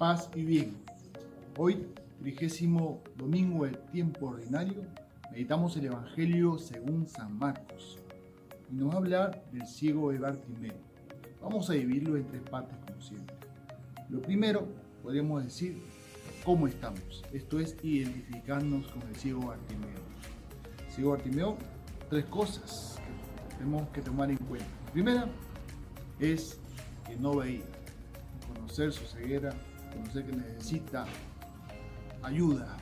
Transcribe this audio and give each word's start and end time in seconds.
paz 0.00 0.30
y 0.34 0.46
bien. 0.46 0.78
Hoy, 1.58 1.86
trigésimo 2.20 3.02
domingo 3.18 3.66
del 3.66 3.76
tiempo 3.92 4.28
ordinario, 4.28 4.86
meditamos 5.30 5.76
el 5.76 5.84
Evangelio 5.84 6.56
según 6.56 7.06
San 7.06 7.38
Marcos. 7.38 7.98
Y 8.72 8.76
nos 8.76 8.88
va 8.88 8.94
a 8.94 8.96
hablar 8.96 9.44
del 9.52 9.66
ciego 9.66 10.10
de 10.10 10.16
Bartimeo. 10.16 10.72
Vamos 11.42 11.68
a 11.68 11.74
dividirlo 11.74 12.16
en 12.16 12.26
tres 12.26 12.40
partes 12.40 12.78
como 12.86 12.98
siempre. 13.02 13.36
Lo 14.08 14.22
primero, 14.22 14.66
podríamos 15.02 15.44
decir, 15.44 15.82
cómo 16.46 16.66
estamos. 16.66 17.22
Esto 17.34 17.60
es 17.60 17.76
identificarnos 17.82 18.86
con 18.86 19.02
el 19.06 19.16
ciego 19.16 19.48
Bartimeo. 19.48 20.00
Ciego 20.94 21.10
Bartimeo, 21.10 21.58
tres 22.08 22.24
cosas 22.24 22.98
que 23.50 23.56
tenemos 23.56 23.86
que 23.90 24.00
tomar 24.00 24.30
en 24.30 24.38
cuenta. 24.38 24.66
La 24.86 24.92
primera 24.92 25.28
es 26.18 26.58
que 27.06 27.16
no 27.16 27.36
veía, 27.36 27.66
conocer 28.54 28.92
su 28.92 29.04
ceguera, 29.04 29.54
conocer 29.90 30.26
que 30.26 30.32
necesita 30.32 31.06
ayuda, 32.22 32.76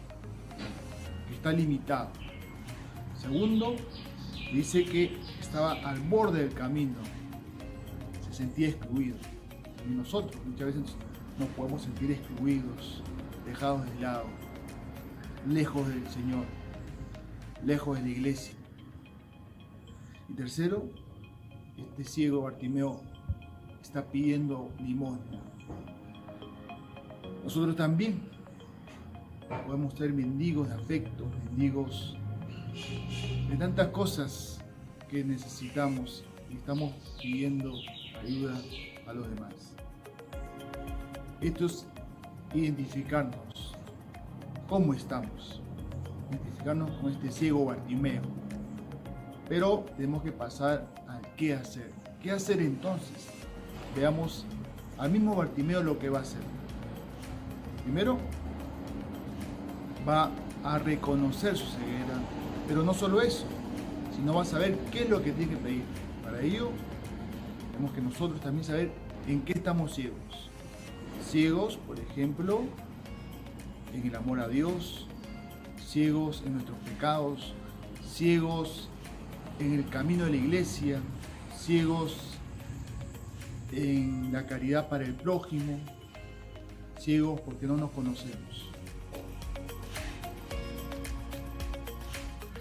que 1.29 1.35
está 1.35 1.53
limitado. 1.53 2.11
Segundo, 3.15 3.77
dice 4.53 4.85
que 4.85 5.19
estaba 5.41 5.73
al 5.73 6.01
borde 6.01 6.45
del 6.45 6.55
camino, 6.55 6.97
se 8.27 8.33
sentía 8.33 8.69
excluido. 8.69 9.17
Y 9.89 9.91
nosotros 9.91 10.45
muchas 10.45 10.67
veces 10.67 10.97
nos 11.39 11.49
podemos 11.51 11.83
sentir 11.83 12.11
excluidos, 12.11 13.03
dejados 13.47 13.85
de 13.85 14.01
lado, 14.01 14.27
lejos 15.49 15.87
del 15.89 16.07
Señor, 16.09 16.45
lejos 17.65 17.97
de 17.99 18.05
la 18.05 18.09
iglesia. 18.11 18.55
Y 20.29 20.35
tercero, 20.35 20.89
este 21.77 22.05
ciego 22.05 22.43
Bartimeo 22.43 23.01
está 23.83 24.05
pidiendo 24.05 24.71
limosna. 24.81 25.41
Nosotros 27.49 27.77
también 27.77 28.21
podemos 29.67 29.95
ser 29.95 30.13
mendigos 30.13 30.69
de 30.69 30.75
afecto, 30.75 31.25
mendigos 31.47 32.15
de 33.49 33.57
tantas 33.57 33.87
cosas 33.89 34.61
que 35.09 35.25
necesitamos 35.25 36.27
y 36.51 36.57
estamos 36.57 36.93
pidiendo 37.19 37.73
ayuda 38.21 38.55
a 39.07 39.15
los 39.15 39.31
demás. 39.31 39.55
Esto 41.41 41.65
es 41.65 41.87
identificarnos, 42.53 43.75
cómo 44.69 44.93
estamos, 44.93 45.63
identificarnos 46.31 46.91
con 47.01 47.13
este 47.13 47.33
ciego 47.33 47.65
Bartimeo. 47.65 48.21
Pero 49.49 49.87
tenemos 49.97 50.23
que 50.23 50.33
pasar 50.33 50.87
al 51.09 51.23
qué 51.35 51.55
hacer. 51.55 51.93
¿Qué 52.23 52.31
hacer 52.31 52.61
entonces? 52.61 53.27
Veamos 53.97 54.45
al 54.99 55.11
mismo 55.11 55.35
Bartimeo 55.35 55.83
lo 55.83 55.99
que 55.99 56.11
va 56.11 56.19
a 56.19 56.23
hacer. 56.23 56.43
Primero, 57.89 58.19
va 60.07 60.31
a 60.63 60.79
reconocer 60.79 61.57
su 61.57 61.65
ceguera, 61.65 62.21
pero 62.69 62.83
no 62.83 62.93
solo 62.93 63.23
eso, 63.23 63.47
sino 64.15 64.35
va 64.35 64.43
a 64.43 64.45
saber 64.45 64.77
qué 64.93 65.05
es 65.05 65.09
lo 65.09 65.23
que 65.23 65.33
tiene 65.33 65.53
que 65.53 65.57
pedir. 65.57 65.83
Para 66.23 66.43
ello, 66.43 66.69
tenemos 67.73 67.95
que 67.95 68.03
nosotros 68.03 68.43
también 68.43 68.65
saber 68.65 68.93
en 69.27 69.41
qué 69.41 69.55
estamos 69.55 69.95
ciegos. 69.95 70.19
Ciegos, 71.31 71.79
por 71.79 71.99
ejemplo, 71.99 72.65
en 73.95 74.07
el 74.07 74.15
amor 74.17 74.41
a 74.41 74.49
Dios, 74.49 75.07
ciegos 75.83 76.43
en 76.45 76.53
nuestros 76.53 76.77
pecados, 76.81 77.55
ciegos 78.07 78.91
en 79.61 79.73
el 79.73 79.89
camino 79.89 80.27
de 80.27 80.33
la 80.33 80.37
iglesia, 80.37 81.01
ciegos 81.57 82.19
en 83.73 84.31
la 84.31 84.45
caridad 84.45 84.91
para 84.91 85.07
el 85.07 85.15
prójimo, 85.15 85.81
ciegos 86.99 87.41
porque 87.41 87.67
no 87.67 87.77
nos 87.77 87.91
conocemos. 87.91 88.71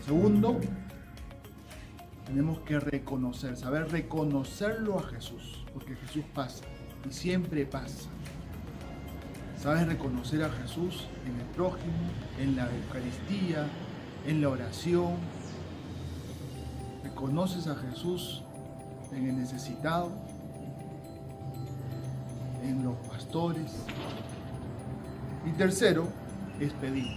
Segundo, 0.05 0.59
tenemos 2.25 2.59
que 2.59 2.79
reconocer, 2.79 3.57
saber 3.57 3.91
reconocerlo 3.91 4.99
a 4.99 5.03
Jesús, 5.03 5.65
porque 5.73 5.95
Jesús 5.95 6.23
pasa 6.33 6.63
y 7.09 7.13
siempre 7.13 7.65
pasa. 7.65 8.09
Sabes 9.61 9.87
reconocer 9.87 10.43
a 10.43 10.49
Jesús 10.49 11.07
en 11.25 11.35
el 11.39 11.45
prójimo, 11.47 11.93
en 12.39 12.55
la 12.55 12.69
Eucaristía, 12.69 13.67
en 14.25 14.41
la 14.41 14.49
oración. 14.49 15.15
Reconoces 17.03 17.67
a 17.67 17.75
Jesús 17.75 18.43
en 19.11 19.27
el 19.27 19.37
necesitado, 19.37 20.11
en 22.63 22.83
los 22.83 22.95
pastores. 23.07 23.71
Y 25.45 25.51
tercero 25.51 26.07
es 26.59 26.73
pedir, 26.73 27.07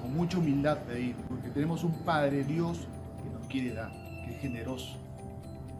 con 0.00 0.14
mucha 0.14 0.38
humildad 0.38 0.78
pedir, 0.84 1.14
porque 1.28 1.50
tenemos 1.50 1.84
un 1.84 1.92
Padre 2.04 2.44
Dios 2.44 2.86
que 3.22 3.30
nos 3.30 3.46
quiere 3.46 3.74
dar, 3.74 3.92
que 4.24 4.34
es 4.34 4.40
generoso. 4.40 4.96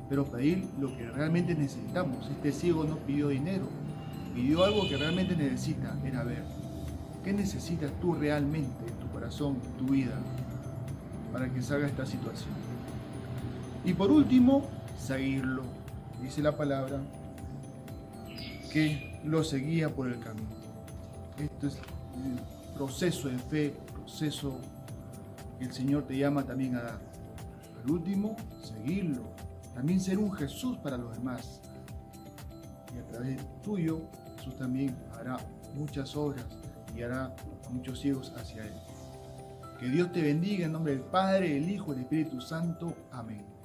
Pero 0.08 0.24
pedir 0.24 0.68
lo 0.80 0.96
que 0.96 1.08
realmente 1.08 1.54
necesitamos. 1.54 2.28
Este 2.30 2.52
ciego 2.52 2.84
no 2.84 2.96
pidió 2.98 3.28
dinero, 3.28 3.66
pidió 4.34 4.64
algo 4.64 4.88
que 4.88 4.96
realmente 4.96 5.34
necesita, 5.34 5.96
era 6.04 6.22
ver. 6.22 6.44
¿Qué 7.24 7.32
necesitas 7.32 7.90
tú 8.00 8.14
realmente 8.14 8.86
en 8.86 8.94
tu 9.00 9.08
corazón, 9.08 9.58
en 9.64 9.86
tu 9.86 9.92
vida, 9.92 10.14
para 11.32 11.52
que 11.52 11.60
salga 11.60 11.88
esta 11.88 12.06
situación? 12.06 12.54
Y 13.84 13.94
por 13.94 14.12
último, 14.12 14.68
seguirlo. 14.98 15.62
Dice 16.22 16.40
la 16.42 16.56
palabra 16.56 17.00
que 18.72 19.20
lo 19.24 19.42
seguía 19.42 19.88
por 19.88 20.08
el 20.08 20.18
camino. 20.20 20.65
Esto 21.38 21.66
es 21.66 21.76
el 21.76 22.74
proceso 22.74 23.28
de 23.28 23.38
fe, 23.38 23.74
proceso 23.92 24.58
que 25.58 25.66
el 25.66 25.72
Señor 25.72 26.04
te 26.04 26.16
llama 26.16 26.44
también 26.44 26.76
a 26.76 26.82
dar. 26.82 27.00
Al 27.82 27.90
último, 27.90 28.36
seguirlo. 28.62 29.22
También 29.74 30.00
ser 30.00 30.18
un 30.18 30.32
Jesús 30.32 30.78
para 30.78 30.96
los 30.96 31.14
demás. 31.16 31.60
Y 32.94 32.98
a 32.98 33.06
través 33.06 33.38
tuyo, 33.62 34.00
Jesús 34.36 34.56
también 34.56 34.96
hará 35.18 35.36
muchas 35.74 36.16
obras 36.16 36.46
y 36.96 37.02
hará 37.02 37.34
muchos 37.70 38.00
ciegos 38.00 38.32
hacia 38.36 38.64
Él. 38.64 38.74
Que 39.78 39.88
Dios 39.88 40.10
te 40.12 40.22
bendiga 40.22 40.64
en 40.64 40.72
nombre 40.72 40.92
del 40.92 41.04
Padre, 41.04 41.58
el 41.58 41.68
Hijo 41.68 41.92
y 41.92 41.96
el 41.96 42.02
Espíritu 42.02 42.40
Santo. 42.40 42.96
Amén. 43.12 43.55